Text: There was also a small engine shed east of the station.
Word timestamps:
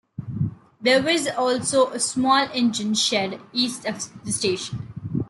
There 0.81 1.03
was 1.03 1.27
also 1.27 1.91
a 1.91 1.99
small 1.99 2.49
engine 2.55 2.95
shed 2.95 3.39
east 3.53 3.85
of 3.85 4.09
the 4.25 4.31
station. 4.31 4.87